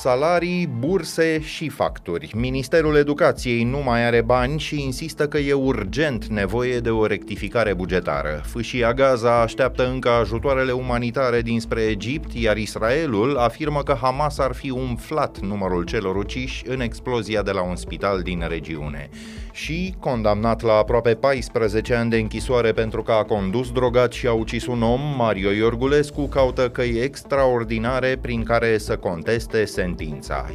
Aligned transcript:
Salarii, 0.00 0.66
burse 0.66 1.40
și 1.40 1.68
facturi. 1.68 2.30
Ministerul 2.34 2.96
Educației 2.96 3.64
nu 3.64 3.82
mai 3.82 4.06
are 4.06 4.22
bani 4.22 4.58
și 4.58 4.82
insistă 4.82 5.28
că 5.28 5.38
e 5.38 5.52
urgent 5.52 6.26
nevoie 6.26 6.78
de 6.78 6.90
o 6.90 7.06
rectificare 7.06 7.74
bugetară. 7.74 8.40
Fâșia 8.44 8.92
Gaza 8.92 9.40
așteaptă 9.40 9.88
încă 9.88 10.08
ajutoarele 10.08 10.72
umanitare 10.72 11.40
dinspre 11.40 11.80
Egipt, 11.80 12.32
iar 12.32 12.56
Israelul 12.56 13.36
afirmă 13.36 13.82
că 13.82 13.96
Hamas 14.00 14.38
ar 14.38 14.54
fi 14.54 14.70
umflat 14.70 15.38
numărul 15.38 15.84
celor 15.84 16.16
uciși 16.16 16.64
în 16.66 16.80
explozia 16.80 17.42
de 17.42 17.50
la 17.50 17.62
un 17.62 17.76
spital 17.76 18.20
din 18.20 18.44
regiune 18.48 19.10
și 19.52 19.94
condamnat 19.98 20.62
la 20.62 20.72
aproape 20.72 21.14
14 21.14 21.94
ani 21.94 22.10
de 22.10 22.16
închisoare 22.16 22.72
pentru 22.72 23.02
că 23.02 23.12
a 23.12 23.24
condus 23.24 23.72
drogat 23.72 24.12
și 24.12 24.26
a 24.26 24.32
ucis 24.32 24.66
un 24.66 24.82
om, 24.82 25.00
Mario 25.16 25.50
Iorgulescu 25.50 26.26
caută 26.26 26.70
căi 26.70 27.00
extraordinare 27.02 28.18
prin 28.20 28.42
care 28.42 28.78
să 28.78 28.96
conteste 28.96 29.64
sentința. 29.64 29.89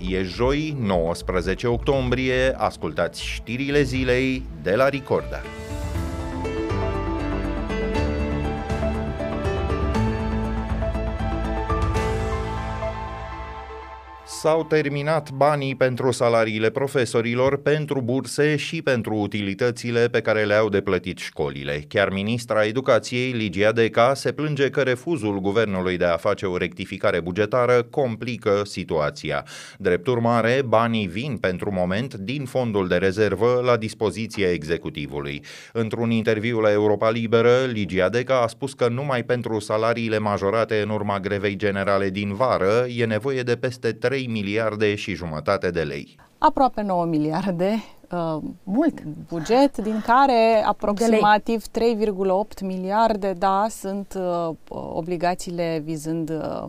E 0.10 0.24
joi, 0.24 0.78
19 0.80 1.68
octombrie, 1.68 2.54
ascultați 2.58 3.24
știrile 3.24 3.82
zilei 3.82 4.44
de 4.64 4.76
la 4.76 4.90
Ricorda. 4.90 5.42
S-au 14.46 14.64
terminat 14.64 15.32
banii 15.32 15.76
pentru 15.76 16.12
salariile 16.12 16.70
profesorilor, 16.70 17.62
pentru 17.62 18.02
burse 18.02 18.56
și 18.56 18.82
pentru 18.82 19.16
utilitățile 19.16 20.08
pe 20.08 20.22
care 20.22 20.44
le-au 20.44 20.70
de 20.70 20.82
plătit 20.82 21.18
școlile. 21.18 21.84
Chiar 21.88 22.10
ministra 22.10 22.66
educației, 22.66 23.32
Ligia 23.32 23.72
Deca, 23.72 24.14
se 24.14 24.32
plânge 24.32 24.70
că 24.70 24.82
refuzul 24.82 25.40
guvernului 25.40 25.98
de 25.98 26.06
a 26.06 26.18
face 26.18 26.46
o 26.46 26.58
rectificare 26.58 27.20
bugetară 27.20 27.84
complică 27.84 28.62
situația. 28.66 29.46
Drept 29.78 30.08
urmare, 30.08 30.62
banii 30.68 31.08
vin 31.08 31.38
pentru 31.38 31.72
moment 31.72 32.14
din 32.14 32.46
fondul 32.46 32.88
de 32.88 32.96
rezervă 32.96 33.62
la 33.64 33.78
dispoziția 33.78 34.52
executivului. 34.52 35.44
Într-un 35.74 36.12
interviu 36.12 36.60
la 36.60 36.72
Europa 36.72 37.10
Liberă, 37.10 37.66
Ligia 37.72 38.10
Deca 38.10 38.42
a 38.42 38.48
spus 38.48 38.74
că 38.74 38.88
numai 38.88 39.24
pentru 39.24 39.60
salariile 39.60 40.18
majorate 40.18 40.82
în 40.82 40.90
urma 40.90 41.20
grevei 41.20 41.56
generale 41.56 42.10
din 42.10 42.34
vară 42.34 42.86
e 42.96 43.06
nevoie 43.06 43.42
de 43.42 43.56
peste 43.56 43.92
3 43.92 44.34
miliarde 44.42 44.96
și 44.96 45.14
jumătate 45.14 45.70
de 45.70 45.82
lei. 45.82 46.16
Aproape 46.38 46.82
9 46.82 47.06
miliarde 47.06 47.84
Uh, 48.12 48.38
mult 48.64 49.04
buget, 49.04 49.78
din 49.78 50.02
care 50.06 50.64
aproximativ 50.66 51.64
3,8 51.68 52.62
miliarde, 52.62 53.34
da, 53.34 53.66
sunt 53.70 54.14
uh, 54.18 54.56
obligațiile 54.70 55.82
vizând 55.84 56.30
uh, 56.30 56.64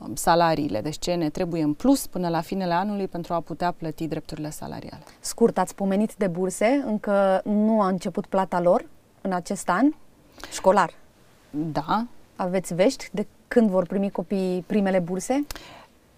um, 0.00 0.14
salariile. 0.14 0.80
Deci 0.80 0.98
ce 0.98 1.14
ne 1.14 1.28
trebuie 1.30 1.62
în 1.62 1.72
plus 1.72 2.06
până 2.06 2.28
la 2.28 2.40
finele 2.40 2.72
anului 2.72 3.08
pentru 3.08 3.34
a 3.34 3.40
putea 3.40 3.70
plăti 3.70 4.06
drepturile 4.06 4.50
salariale. 4.50 5.02
Scurt, 5.20 5.58
ați 5.58 5.74
pomenit 5.74 6.14
de 6.14 6.26
burse, 6.26 6.82
încă 6.86 7.40
nu 7.44 7.80
a 7.80 7.88
început 7.88 8.26
plata 8.26 8.60
lor 8.60 8.84
în 9.20 9.32
acest 9.32 9.68
an 9.68 9.86
școlar. 10.52 10.90
Da. 11.50 12.06
Aveți 12.36 12.74
vești 12.74 13.08
de 13.12 13.26
când 13.48 13.70
vor 13.70 13.86
primi 13.86 14.10
copiii 14.10 14.64
primele 14.66 14.98
burse? 14.98 15.46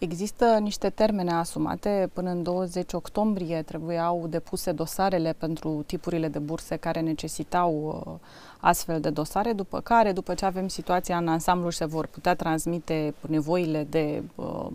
Există 0.01 0.59
niște 0.61 0.91
termene 0.91 1.33
asumate. 1.33 2.11
Până 2.12 2.31
în 2.31 2.43
20 2.43 2.93
octombrie 2.93 3.62
trebuiau 3.62 4.27
depuse 4.29 4.73
dosarele 4.73 5.33
pentru 5.33 5.83
tipurile 5.87 6.29
de 6.29 6.39
burse 6.39 6.77
care 6.77 7.01
necesitau 7.01 8.03
uh, 8.06 8.28
astfel 8.61 9.01
de 9.01 9.11
dosare, 9.11 9.53
după 9.53 9.81
care, 9.81 10.12
după 10.12 10.34
ce 10.34 10.45
avem 10.45 10.69
situația 10.69 11.17
în 11.17 11.28
ansamblu 11.28 11.71
și 11.71 11.77
se 11.77 11.84
vor 11.84 12.06
putea 12.06 12.34
transmite 12.34 13.15
nevoile 13.28 13.87
de 13.91 14.23
uh, 14.34 14.67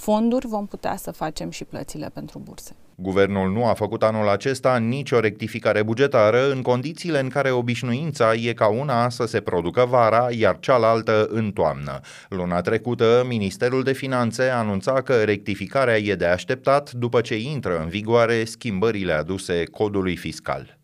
fonduri, 0.00 0.46
vom 0.46 0.66
putea 0.66 0.96
să 0.96 1.10
facem 1.10 1.50
și 1.50 1.64
plățile 1.64 2.10
pentru 2.14 2.38
burse. 2.38 2.76
Guvernul 3.00 3.52
nu 3.52 3.66
a 3.66 3.74
făcut 3.74 4.02
anul 4.02 4.28
acesta 4.28 4.76
nicio 4.78 5.20
rectificare 5.20 5.82
bugetară 5.82 6.50
în 6.50 6.62
condițiile 6.62 7.20
în 7.20 7.28
care 7.28 7.50
obișnuința 7.50 8.34
e 8.34 8.52
ca 8.52 8.66
una 8.68 9.08
să 9.08 9.26
se 9.26 9.40
producă 9.40 9.86
vara, 9.88 10.26
iar 10.30 10.56
cealaltă 10.60 11.26
în 11.30 11.50
toamnă. 11.50 12.00
Luna 12.28 12.60
trecută, 12.60 13.24
Ministerul 13.28 13.82
de 13.82 13.92
Finanțe 13.92 14.42
anunța 14.42 14.92
că 15.02 15.22
rectificarea 15.22 15.96
e 15.96 16.14
de 16.14 16.26
așteptat 16.26 16.92
după 16.92 17.20
ce 17.20 17.36
intră 17.36 17.78
în 17.78 17.88
vigoare 17.88 18.44
schimbările 18.44 19.12
aduse 19.12 19.64
codului 19.64 20.16
fiscal. 20.16 20.77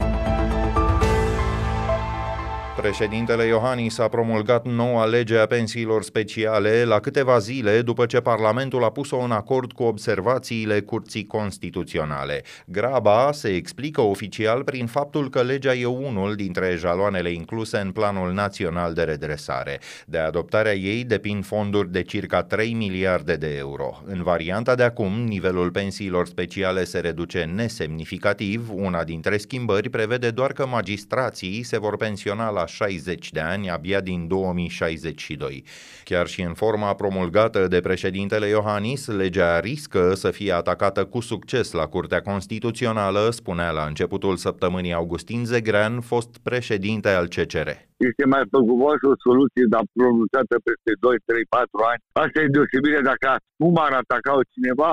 Președintele 2.84 3.44
Iohannis 3.44 3.98
a 3.98 4.08
promulgat 4.08 4.66
noua 4.66 5.04
lege 5.04 5.38
a 5.38 5.46
pensiilor 5.46 6.02
speciale 6.02 6.84
la 6.84 7.00
câteva 7.00 7.38
zile 7.38 7.82
după 7.82 8.06
ce 8.06 8.20
Parlamentul 8.20 8.84
a 8.84 8.90
pus-o 8.90 9.18
în 9.18 9.30
acord 9.30 9.72
cu 9.72 9.82
observațiile 9.82 10.80
Curții 10.80 11.26
Constituționale. 11.26 12.42
Graba 12.66 13.32
se 13.32 13.48
explică 13.48 14.00
oficial 14.00 14.64
prin 14.64 14.86
faptul 14.86 15.30
că 15.30 15.42
legea 15.42 15.74
e 15.74 15.84
unul 15.84 16.34
dintre 16.34 16.76
jaloanele 16.78 17.30
incluse 17.30 17.78
în 17.78 17.90
Planul 17.90 18.32
Național 18.32 18.92
de 18.92 19.02
Redresare. 19.02 19.80
De 20.06 20.18
adoptarea 20.18 20.74
ei 20.74 21.04
depind 21.04 21.44
fonduri 21.44 21.92
de 21.92 22.02
circa 22.02 22.42
3 22.42 22.72
miliarde 22.72 23.36
de 23.36 23.56
euro. 23.56 24.02
În 24.06 24.22
varianta 24.22 24.74
de 24.74 24.82
acum, 24.82 25.12
nivelul 25.12 25.70
pensiilor 25.70 26.26
speciale 26.26 26.84
se 26.84 26.98
reduce 26.98 27.50
nesemnificativ. 27.54 28.70
Una 28.72 29.04
dintre 29.04 29.36
schimbări 29.36 29.88
prevede 29.88 30.30
doar 30.30 30.52
că 30.52 30.66
magistrații 30.66 31.62
se 31.62 31.78
vor 31.78 31.96
pensiona 31.96 32.50
la 32.50 32.66
60 32.74 33.30
de 33.30 33.40
ani 33.40 33.70
abia 33.70 34.00
din 34.00 34.28
2062. 34.28 35.64
Chiar 36.04 36.26
și 36.26 36.42
în 36.42 36.54
forma 36.54 36.94
promulgată 36.94 37.68
de 37.68 37.80
președintele 37.80 38.46
Iohannis, 38.46 39.06
legea 39.06 39.60
riscă 39.60 40.14
să 40.14 40.30
fie 40.30 40.52
atacată 40.52 41.04
cu 41.04 41.20
succes 41.20 41.72
la 41.72 41.86
Curtea 41.86 42.22
Constituțională, 42.30 43.30
spunea 43.30 43.70
la 43.70 43.84
începutul 43.90 44.36
săptămânii 44.36 44.92
Augustin 44.92 45.44
Zegrean, 45.44 46.00
fost 46.00 46.30
președinte 46.48 47.08
al 47.08 47.26
CCR. 47.34 47.68
Este 48.08 48.24
mai 48.34 48.44
păguboasă 48.54 49.04
o 49.12 49.20
soluție, 49.26 49.64
dar 49.74 49.84
pronunțată 49.98 50.54
peste 50.68 50.92
2, 51.00 51.16
3, 51.24 51.44
4 51.48 51.68
ani. 51.90 52.00
Asta 52.24 52.38
e 52.40 52.54
deosebire 52.56 53.00
dacă 53.10 53.26
acum 53.36 53.74
ar 53.86 53.92
ataca 54.02 54.32
cineva, 54.54 54.90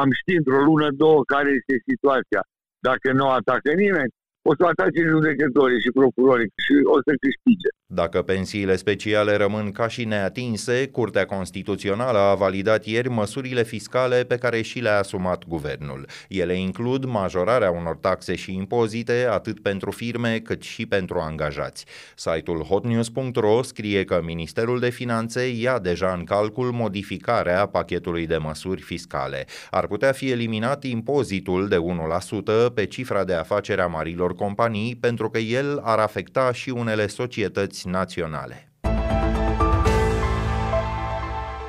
am 0.00 0.08
ști 0.20 0.32
într-o 0.40 0.60
lună, 0.68 0.88
două, 1.02 1.20
care 1.32 1.50
este 1.58 1.74
situația. 1.90 2.42
Dacă 2.88 3.08
nu 3.18 3.26
atacă 3.38 3.70
nimeni, 3.84 4.12
o 4.48 4.52
să 4.58 4.64
atace 4.72 5.00
judecătorii 5.12 5.82
și 5.84 5.96
procurorii 5.98 6.50
și 6.64 6.74
o 6.94 6.96
să 7.04 7.10
câștige. 7.22 7.70
Dacă 7.86 8.22
pensiile 8.22 8.76
speciale 8.76 9.36
rămân 9.36 9.72
ca 9.72 9.88
și 9.88 10.04
neatinse, 10.04 10.88
Curtea 10.88 11.24
Constituțională 11.26 12.18
a 12.18 12.34
validat 12.34 12.84
ieri 12.84 13.08
măsurile 13.08 13.62
fiscale 13.62 14.24
pe 14.24 14.36
care 14.36 14.62
și 14.62 14.78
le-a 14.78 14.98
asumat 14.98 15.44
guvernul. 15.48 16.06
Ele 16.28 16.58
includ 16.58 17.04
majorarea 17.04 17.70
unor 17.70 17.96
taxe 17.96 18.34
și 18.34 18.54
impozite 18.54 19.26
atât 19.30 19.60
pentru 19.60 19.90
firme 19.90 20.38
cât 20.38 20.62
și 20.62 20.86
pentru 20.86 21.18
angajați. 21.18 21.84
Site-ul 22.16 22.62
hotnews.ro 22.62 23.62
scrie 23.62 24.04
că 24.04 24.20
Ministerul 24.24 24.80
de 24.80 24.90
Finanțe 24.90 25.48
ia 25.48 25.78
deja 25.78 26.14
în 26.18 26.24
calcul 26.24 26.70
modificarea 26.72 27.66
pachetului 27.66 28.26
de 28.26 28.36
măsuri 28.36 28.80
fiscale. 28.80 29.46
Ar 29.70 29.86
putea 29.86 30.12
fi 30.12 30.30
eliminat 30.30 30.84
impozitul 30.84 31.68
de 31.68 31.76
1% 32.68 32.74
pe 32.74 32.86
cifra 32.86 33.24
de 33.24 33.34
afacere 33.34 33.82
a 33.82 33.86
marilor 33.86 34.34
companii 34.34 34.96
pentru 34.96 35.30
că 35.30 35.38
el 35.38 35.80
ar 35.82 35.98
afecta 35.98 36.52
și 36.52 36.70
unele 36.70 37.06
societăți 37.06 37.73
naționale. 37.82 38.73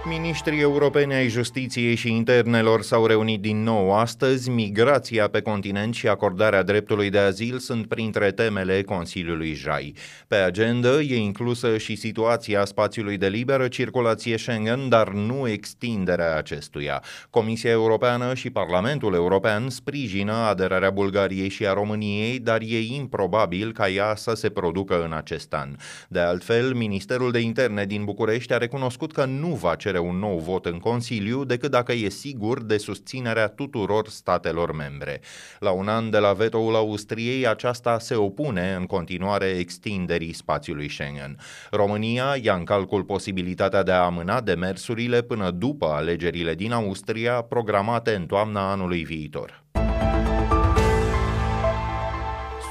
Ministrii 0.08 0.60
europeni 0.60 1.14
ai 1.14 1.28
justiției 1.28 1.96
și 1.96 2.12
internelor 2.12 2.82
s-au 2.82 3.06
reunit 3.06 3.42
din 3.42 3.64
nou 3.64 3.94
astăzi. 3.94 4.50
Migrația 4.50 5.28
pe 5.28 5.42
continent 5.42 5.94
și 5.94 6.08
acordarea 6.08 6.64
dreptului 6.64 7.10
de 7.10 7.18
azil 7.18 7.58
sunt 7.58 7.88
printre 7.88 8.32
temele 8.32 8.84
Consiliului 8.84 9.54
JAI. 9.54 9.96
Pe 10.28 10.36
agenda 10.36 11.02
e 11.02 11.18
inclusă 11.18 11.78
și 11.78 11.96
situația 11.96 12.66
spațiului 12.66 13.18
de 13.18 13.28
liberă 13.28 13.68
circulație 13.68 14.38
Schengen, 14.38 14.90
dar 14.90 15.10
nu 15.10 15.48
extinderea 15.48 16.38
acestuia. 16.38 17.04
Comisia 17.30 17.72
Europeană 17.72 18.34
și 18.34 18.50
Parlamentul 18.50 19.14
European 19.14 19.70
sprijină 19.70 20.34
aderarea 20.34 20.90
Bulgariei 20.90 21.50
și 21.50 21.68
a 21.68 21.74
României, 21.74 22.40
dar 22.40 22.62
e 22.62 22.80
improbabil 22.80 23.72
ca 23.72 23.90
ea 23.90 24.16
să 24.16 24.34
se 24.36 24.50
producă 24.50 25.04
în 25.04 25.14
acest 25.14 25.54
an. 25.54 25.76
De 26.08 26.20
altfel, 26.20 26.74
Ministerul 26.74 27.32
de 27.32 27.40
Interne 27.40 27.86
din 27.86 28.04
București 28.04 28.54
a 28.54 28.58
recunoscut 28.58 29.12
că 29.12 29.26
nu 29.26 29.48
va 29.48 29.76
cere 29.76 29.95
un 29.98 30.18
nou 30.18 30.38
vot 30.40 30.66
în 30.66 30.80
Consiliu 30.80 31.44
decât 31.44 31.72
dacă 31.72 31.94
e 31.94 32.10
sigur 32.10 32.64
de 32.64 32.78
susținerea 32.78 33.48
tuturor 33.48 34.08
statelor 34.08 34.74
membre. 34.74 35.22
La 35.60 35.72
un 35.72 35.88
an 35.88 36.10
de 36.10 36.18
la 36.18 36.34
vetoul 36.34 36.76
Austriei, 36.76 37.48
aceasta 37.48 38.00
se 38.00 38.16
opune 38.16 38.76
în 38.80 38.86
continuare 38.86 39.46
extinderii 39.46 40.34
spațiului 40.34 40.90
Schengen. 40.90 41.38
România 41.72 42.36
ia 42.42 42.56
în 42.56 42.64
calcul 42.64 43.04
posibilitatea 43.04 43.84
de 43.84 43.92
a 43.92 44.06
amâna 44.06 44.42
demersurile 44.42 45.22
până 45.22 45.52
după 45.52 45.86
alegerile 45.86 46.56
din 46.56 46.72
Austria, 46.72 47.42
programate 47.42 48.16
în 48.16 48.26
toamna 48.26 48.72
anului 48.72 49.04
viitor. 49.04 49.64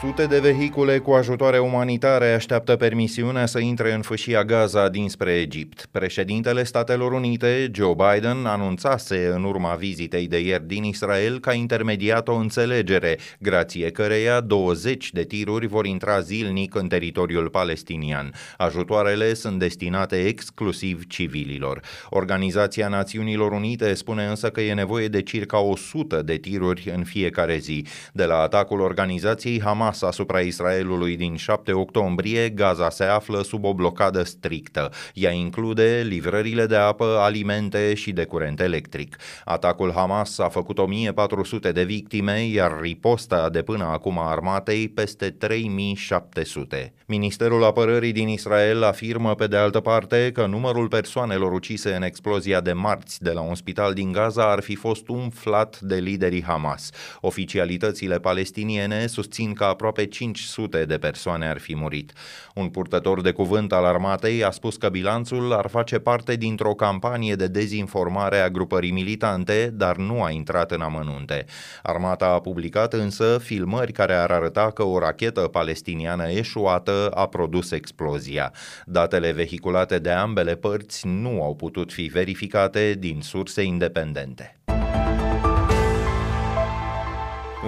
Sute 0.06 0.26
de 0.26 0.38
vehicule 0.38 0.98
cu 0.98 1.10
ajutoare 1.12 1.58
umanitare 1.58 2.32
așteaptă 2.32 2.76
permisiunea 2.76 3.46
să 3.46 3.58
intre 3.58 3.92
în 3.92 4.02
fâșia 4.02 4.44
Gaza 4.44 4.88
dinspre 4.88 5.32
Egipt. 5.32 5.88
Președintele 5.90 6.64
Statelor 6.64 7.12
Unite, 7.12 7.70
Joe 7.74 7.94
Biden, 7.94 8.46
anunțase 8.46 9.30
în 9.34 9.44
urma 9.44 9.74
vizitei 9.74 10.26
de 10.26 10.38
ieri 10.38 10.66
din 10.66 10.84
Israel 10.84 11.40
ca 11.40 11.52
intermediat 11.52 12.28
o 12.28 12.34
înțelegere, 12.34 13.18
grație 13.38 13.90
căreia 13.90 14.40
20 14.40 15.12
de 15.12 15.22
tiruri 15.22 15.66
vor 15.66 15.86
intra 15.86 16.20
zilnic 16.20 16.74
în 16.74 16.88
teritoriul 16.88 17.48
palestinian. 17.48 18.32
Ajutoarele 18.56 19.34
sunt 19.34 19.58
destinate 19.58 20.16
exclusiv 20.16 21.06
civililor. 21.06 21.80
Organizația 22.10 22.88
Națiunilor 22.88 23.52
Unite 23.52 23.94
spune 23.94 24.24
însă 24.24 24.48
că 24.48 24.60
e 24.60 24.74
nevoie 24.74 25.08
de 25.08 25.22
circa 25.22 25.58
100 25.58 26.22
de 26.22 26.36
tiruri 26.36 26.92
în 26.96 27.04
fiecare 27.04 27.56
zi. 27.56 27.86
De 28.12 28.24
la 28.24 28.38
atacul 28.40 28.80
organizației 28.80 29.60
Hamas 29.60 29.93
asupra 30.02 30.40
Israelului 30.40 31.16
din 31.16 31.36
7 31.36 31.72
octombrie, 31.72 32.48
Gaza 32.48 32.90
se 32.90 33.04
află 33.04 33.42
sub 33.42 33.64
o 33.64 33.74
blocadă 33.74 34.22
strictă. 34.22 34.90
Ea 35.14 35.30
include 35.30 36.04
livrările 36.06 36.66
de 36.66 36.76
apă, 36.76 37.18
alimente 37.20 37.94
și 37.94 38.12
de 38.12 38.24
curent 38.24 38.60
electric. 38.60 39.16
Atacul 39.44 39.92
Hamas 39.92 40.38
a 40.38 40.48
făcut 40.48 40.78
1400 40.78 41.72
de 41.72 41.84
victime, 41.84 42.44
iar 42.44 42.80
riposta 42.80 43.48
de 43.48 43.62
până 43.62 43.84
acum 43.84 44.18
a 44.18 44.30
armatei 44.30 44.88
peste 44.88 45.30
3700. 45.30 46.92
Ministerul 47.06 47.64
Apărării 47.64 48.12
din 48.12 48.28
Israel 48.28 48.82
afirmă 48.82 49.34
pe 49.34 49.46
de 49.46 49.56
altă 49.56 49.80
parte 49.80 50.30
că 50.32 50.46
numărul 50.46 50.88
persoanelor 50.88 51.52
ucise 51.52 51.94
în 51.94 52.02
explozia 52.02 52.60
de 52.60 52.72
marți 52.72 53.22
de 53.22 53.30
la 53.30 53.40
un 53.40 53.54
spital 53.54 53.92
din 53.92 54.12
Gaza 54.12 54.50
ar 54.50 54.60
fi 54.60 54.74
fost 54.74 55.08
umflat 55.08 55.80
de 55.80 55.94
liderii 55.94 56.42
Hamas. 56.42 56.90
Oficialitățile 57.20 58.18
palestiniene 58.18 59.06
susțin 59.06 59.52
că 59.52 59.64
aproape 59.84 60.06
500 60.06 60.84
de 60.84 60.98
persoane 60.98 61.48
ar 61.48 61.58
fi 61.58 61.76
murit. 61.76 62.12
Un 62.54 62.68
purtător 62.68 63.20
de 63.20 63.30
cuvânt 63.30 63.72
al 63.72 63.84
armatei 63.84 64.44
a 64.44 64.50
spus 64.50 64.76
că 64.76 64.88
bilanțul 64.88 65.52
ar 65.52 65.68
face 65.68 65.98
parte 65.98 66.36
dintr-o 66.36 66.74
campanie 66.74 67.34
de 67.34 67.46
dezinformare 67.46 68.38
a 68.38 68.48
grupării 68.48 68.90
militante, 68.90 69.70
dar 69.74 69.96
nu 69.96 70.22
a 70.22 70.30
intrat 70.30 70.70
în 70.70 70.80
amănunte. 70.80 71.44
Armata 71.82 72.26
a 72.26 72.40
publicat 72.40 72.92
însă 72.92 73.38
filmări 73.42 73.92
care 73.92 74.14
ar 74.14 74.30
arăta 74.30 74.70
că 74.70 74.82
o 74.82 74.98
rachetă 74.98 75.40
palestiniană 75.40 76.30
eșuată 76.30 77.10
a 77.14 77.26
produs 77.26 77.70
explozia. 77.70 78.52
Datele 78.86 79.32
vehiculate 79.32 79.98
de 79.98 80.10
ambele 80.10 80.54
părți 80.54 81.06
nu 81.06 81.42
au 81.42 81.54
putut 81.54 81.92
fi 81.92 82.02
verificate 82.02 82.94
din 82.98 83.20
surse 83.20 83.62
independente. 83.62 84.58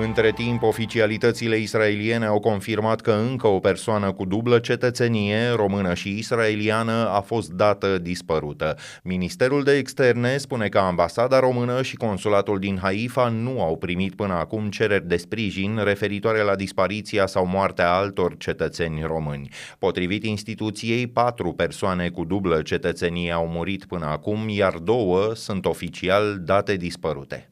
Între 0.01 0.33
timp, 0.33 0.63
oficialitățile 0.63 1.57
israeliene 1.57 2.27
au 2.27 2.41
confirmat 2.41 3.01
că 3.01 3.13
încă 3.13 3.47
o 3.47 3.59
persoană 3.59 4.13
cu 4.13 4.25
dublă 4.25 4.59
cetățenie, 4.59 5.49
română 5.49 5.95
și 5.95 6.19
israeliană, 6.19 7.09
a 7.09 7.21
fost 7.21 7.51
dată 7.51 7.99
dispărută. 7.99 8.77
Ministerul 9.03 9.63
de 9.63 9.77
Externe 9.77 10.37
spune 10.37 10.69
că 10.69 10.79
ambasada 10.79 11.39
română 11.39 11.83
și 11.83 11.97
consulatul 11.97 12.59
din 12.59 12.79
Haifa 12.83 13.29
nu 13.29 13.63
au 13.63 13.77
primit 13.77 14.15
până 14.15 14.35
acum 14.35 14.69
cereri 14.69 15.09
de 15.09 15.17
sprijin 15.17 15.81
referitoare 15.85 16.43
la 16.43 16.55
dispariția 16.55 17.27
sau 17.27 17.47
moartea 17.47 17.93
altor 17.93 18.37
cetățeni 18.37 19.03
români. 19.03 19.49
Potrivit 19.79 20.25
instituției, 20.25 21.07
patru 21.07 21.53
persoane 21.53 22.09
cu 22.09 22.25
dublă 22.25 22.63
cetățenie 22.63 23.33
au 23.33 23.47
murit 23.47 23.85
până 23.85 24.07
acum, 24.07 24.49
iar 24.49 24.73
două 24.73 25.35
sunt 25.35 25.67
oficial 25.67 26.39
date 26.45 26.77
dispărute. 26.77 27.51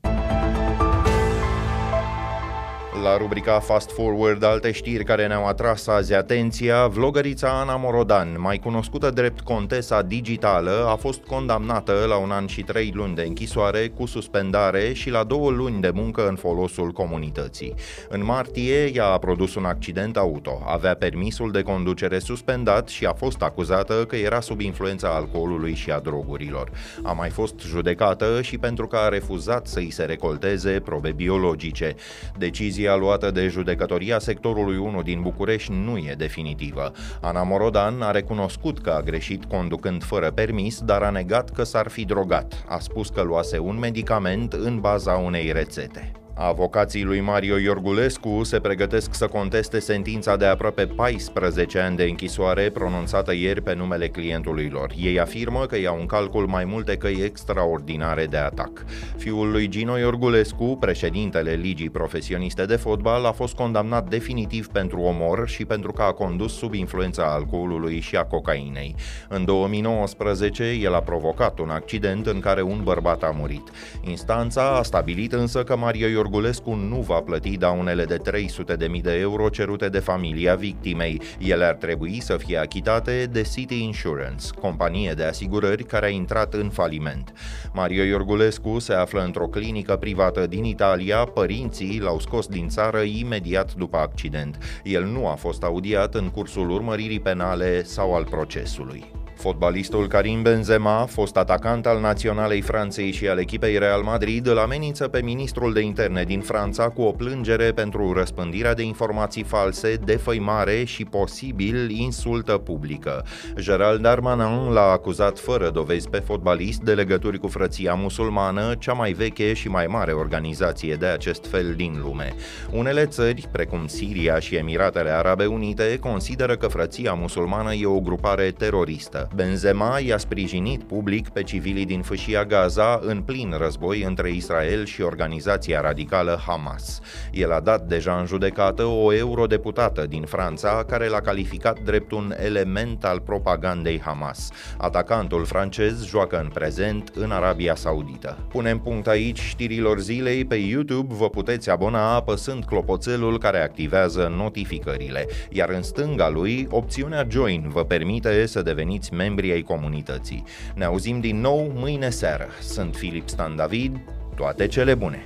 La 3.02 3.16
rubrica 3.16 3.60
Fast 3.60 3.90
Forward, 3.90 4.42
alte 4.42 4.72
știri 4.72 5.04
care 5.04 5.26
ne-au 5.26 5.46
atras 5.46 5.86
azi 5.86 6.14
atenția, 6.14 6.86
vlogărița 6.86 7.60
Ana 7.60 7.76
Morodan, 7.76 8.36
mai 8.38 8.58
cunoscută 8.58 9.10
drept 9.10 9.40
Contesa 9.40 10.02
Digitală, 10.02 10.86
a 10.88 10.96
fost 10.96 11.20
condamnată 11.24 12.04
la 12.08 12.16
un 12.16 12.30
an 12.30 12.46
și 12.46 12.62
trei 12.62 12.92
luni 12.94 13.14
de 13.14 13.22
închisoare 13.22 13.88
cu 13.88 14.06
suspendare 14.06 14.92
și 14.92 15.10
la 15.10 15.24
două 15.24 15.50
luni 15.50 15.80
de 15.80 15.90
muncă 15.94 16.28
în 16.28 16.36
folosul 16.36 16.90
comunității. 16.90 17.74
În 18.08 18.24
martie, 18.24 18.90
ea 18.94 19.06
a 19.06 19.18
produs 19.18 19.54
un 19.54 19.64
accident 19.64 20.16
auto, 20.16 20.62
avea 20.66 20.94
permisul 20.94 21.50
de 21.50 21.62
conducere 21.62 22.18
suspendat 22.18 22.88
și 22.88 23.06
a 23.06 23.12
fost 23.12 23.42
acuzată 23.42 24.04
că 24.08 24.16
era 24.16 24.40
sub 24.40 24.60
influența 24.60 25.08
alcoolului 25.08 25.74
și 25.74 25.90
a 25.90 25.98
drogurilor. 25.98 26.70
A 27.02 27.12
mai 27.12 27.30
fost 27.30 27.60
judecată 27.60 28.42
și 28.42 28.58
pentru 28.58 28.86
că 28.86 28.96
a 28.96 29.08
refuzat 29.08 29.66
să-i 29.66 29.90
se 29.90 30.04
recolteze 30.04 30.80
probe 30.80 31.12
biologice. 31.12 31.94
Decizia 32.38 32.83
luată 32.92 33.30
de 33.30 33.48
judecătoria 33.48 34.18
sectorului 34.18 34.76
1 34.76 35.02
din 35.02 35.22
București 35.22 35.72
nu 35.72 35.96
e 35.96 36.14
definitivă. 36.18 36.92
Ana 37.20 37.42
Morodan 37.42 38.02
a 38.02 38.10
recunoscut 38.10 38.78
că 38.78 38.90
a 38.90 39.00
greșit 39.00 39.44
conducând 39.44 40.04
fără 40.04 40.30
permis, 40.30 40.80
dar 40.80 41.02
a 41.02 41.10
negat 41.10 41.50
că 41.50 41.62
s-ar 41.62 41.88
fi 41.88 42.04
drogat. 42.04 42.64
A 42.68 42.78
spus 42.78 43.08
că 43.08 43.22
luase 43.22 43.58
un 43.58 43.78
medicament 43.78 44.52
în 44.52 44.80
baza 44.80 45.12
unei 45.12 45.52
rețete. 45.52 46.12
Avocații 46.36 47.04
lui 47.04 47.20
Mario 47.20 47.56
Iorgulescu 47.56 48.42
se 48.42 48.60
pregătesc 48.60 49.14
să 49.14 49.26
conteste 49.26 49.78
sentința 49.78 50.36
de 50.36 50.44
aproape 50.44 50.86
14 50.86 51.78
ani 51.78 51.96
de 51.96 52.02
închisoare 52.02 52.70
pronunțată 52.70 53.34
ieri 53.34 53.62
pe 53.62 53.74
numele 53.74 54.08
clientului 54.08 54.68
lor. 54.68 54.92
Ei 54.96 55.20
afirmă 55.20 55.66
că 55.66 55.78
iau 55.78 55.98
în 56.00 56.06
calcul 56.06 56.46
mai 56.46 56.64
multe 56.64 56.96
căi 56.96 57.20
extraordinare 57.24 58.26
de 58.26 58.36
atac. 58.36 58.84
Fiul 59.16 59.50
lui 59.50 59.68
Gino 59.68 59.98
Iorgulescu, 59.98 60.76
președintele 60.80 61.52
Ligii 61.52 61.90
Profesioniste 61.90 62.64
de 62.64 62.76
Fotbal, 62.76 63.24
a 63.24 63.32
fost 63.32 63.54
condamnat 63.54 64.08
definitiv 64.08 64.68
pentru 64.68 65.00
omor 65.00 65.48
și 65.48 65.64
pentru 65.64 65.92
că 65.92 66.02
a 66.02 66.12
condus 66.12 66.56
sub 66.56 66.74
influența 66.74 67.32
alcoolului 67.32 68.00
și 68.00 68.16
a 68.16 68.24
cocainei. 68.24 68.94
În 69.28 69.44
2019, 69.44 70.64
el 70.64 70.94
a 70.94 71.00
provocat 71.00 71.58
un 71.58 71.70
accident 71.70 72.26
în 72.26 72.40
care 72.40 72.62
un 72.62 72.80
bărbat 72.82 73.22
a 73.22 73.34
murit. 73.38 73.70
Instanța 74.04 74.76
a 74.76 74.82
stabilit 74.82 75.32
însă 75.32 75.64
că 75.64 75.76
Mario 75.76 76.08
Iorgulescu 76.24 76.74
nu 76.74 77.00
va 77.00 77.20
plăti 77.20 77.56
daunele 77.56 78.04
de 78.04 78.16
300.000 78.16 79.00
de 79.02 79.18
euro 79.18 79.48
cerute 79.48 79.88
de 79.88 79.98
familia 79.98 80.54
victimei. 80.54 81.20
Ele 81.38 81.64
ar 81.64 81.74
trebui 81.74 82.20
să 82.20 82.36
fie 82.36 82.56
achitate 82.58 83.28
de 83.32 83.42
City 83.42 83.82
Insurance, 83.82 84.46
companie 84.60 85.12
de 85.12 85.24
asigurări 85.24 85.84
care 85.84 86.06
a 86.06 86.08
intrat 86.08 86.54
în 86.54 86.70
faliment. 86.70 87.32
Mario 87.72 88.02
Iorgulescu 88.02 88.78
se 88.78 88.92
află 88.92 89.22
într-o 89.22 89.46
clinică 89.46 89.96
privată 89.96 90.46
din 90.46 90.64
Italia, 90.64 91.24
părinții 91.24 92.00
l-au 92.00 92.18
scos 92.18 92.46
din 92.46 92.68
țară 92.68 93.00
imediat 93.00 93.74
după 93.74 93.96
accident. 93.96 94.80
El 94.84 95.04
nu 95.04 95.28
a 95.28 95.34
fost 95.34 95.62
audiat 95.62 96.14
în 96.14 96.28
cursul 96.28 96.70
urmăririi 96.70 97.20
penale 97.20 97.82
sau 97.82 98.14
al 98.14 98.24
procesului. 98.24 99.23
Fotbalistul 99.44 100.08
Karim 100.08 100.42
Benzema, 100.42 101.06
fost 101.08 101.36
atacant 101.36 101.86
al 101.86 102.00
naționalei 102.00 102.60
Franței 102.60 103.12
și 103.12 103.28
al 103.28 103.38
echipei 103.38 103.78
Real 103.78 104.02
Madrid, 104.02 104.46
îl 104.46 104.58
amenință 104.58 105.08
pe 105.08 105.22
ministrul 105.22 105.72
de 105.72 105.80
interne 105.80 106.24
din 106.24 106.40
Franța 106.40 106.88
cu 106.88 107.02
o 107.02 107.12
plângere 107.12 107.72
pentru 107.72 108.12
răspândirea 108.12 108.74
de 108.74 108.82
informații 108.82 109.42
false, 109.42 109.94
defăimare 109.94 110.84
și 110.84 111.04
posibil 111.04 111.90
insultă 111.90 112.52
publică. 112.52 113.24
Gerald 113.58 114.00
Darmanin 114.00 114.72
l-a 114.72 114.90
acuzat 114.90 115.38
fără 115.38 115.70
dovezi 115.70 116.08
pe 116.08 116.18
fotbalist 116.18 116.80
de 116.80 116.94
legături 116.94 117.38
cu 117.38 117.48
frăția 117.48 117.94
musulmană, 117.94 118.74
cea 118.78 118.92
mai 118.92 119.12
veche 119.12 119.52
și 119.52 119.68
mai 119.68 119.86
mare 119.86 120.12
organizație 120.12 120.94
de 120.94 121.06
acest 121.06 121.46
fel 121.46 121.74
din 121.76 122.00
lume. 122.02 122.34
Unele 122.70 123.06
țări, 123.06 123.48
precum 123.52 123.86
Siria 123.86 124.38
și 124.38 124.56
Emiratele 124.56 125.10
Arabe 125.10 125.46
Unite, 125.46 125.98
consideră 126.00 126.56
că 126.56 126.66
frăția 126.66 127.12
musulmană 127.12 127.74
e 127.74 127.86
o 127.86 128.00
grupare 128.00 128.50
teroristă. 128.50 129.28
Benzema 129.34 129.98
i-a 129.98 130.18
sprijinit 130.18 130.82
public 130.82 131.28
pe 131.28 131.42
civilii 131.42 131.84
din 131.84 132.02
fâșia 132.02 132.44
Gaza 132.44 133.00
în 133.02 133.22
plin 133.22 133.54
război 133.58 134.02
între 134.02 134.30
Israel 134.30 134.84
și 134.84 135.02
organizația 135.02 135.80
radicală 135.80 136.40
Hamas. 136.46 137.00
El 137.32 137.52
a 137.52 137.60
dat 137.60 137.86
deja 137.86 138.18
în 138.18 138.26
judecată 138.26 138.84
o 138.84 139.14
eurodeputată 139.14 140.06
din 140.06 140.22
Franța 140.22 140.84
care 140.88 141.08
l-a 141.08 141.20
calificat 141.20 141.80
drept 141.80 142.12
un 142.12 142.34
element 142.44 143.04
al 143.04 143.20
propagandei 143.20 144.00
Hamas. 144.00 144.50
Atacantul 144.76 145.44
francez 145.44 146.06
joacă 146.06 146.40
în 146.40 146.48
prezent 146.48 147.12
în 147.14 147.30
Arabia 147.30 147.74
Saudită. 147.74 148.38
Punem 148.48 148.78
punct 148.78 149.06
aici 149.06 149.40
știrilor 149.40 150.00
zilei 150.00 150.44
pe 150.44 150.54
YouTube, 150.54 151.14
vă 151.14 151.28
puteți 151.28 151.70
abona 151.70 152.14
apăsând 152.14 152.64
clopoțelul 152.64 153.38
care 153.38 153.62
activează 153.62 154.32
notificările, 154.36 155.26
iar 155.50 155.68
în 155.68 155.82
stânga 155.82 156.28
lui 156.28 156.66
opțiunea 156.70 157.26
Join 157.28 157.68
vă 157.68 157.84
permite 157.84 158.46
să 158.46 158.62
deveniți 158.62 159.13
membri 159.16 159.52
ai 159.52 159.62
comunității. 159.62 160.44
Ne 160.74 160.84
auzim 160.84 161.20
din 161.20 161.40
nou 161.40 161.72
mâine 161.74 162.10
seară. 162.10 162.46
Sunt 162.60 162.96
Filip 162.96 163.28
Stan 163.28 163.56
David, 163.56 164.00
toate 164.36 164.66
cele 164.66 164.94
bune! 164.94 165.24